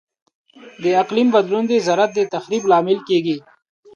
[0.83, 3.37] د اقلیم بدلون د زراعت د تخریب لامل کیږي.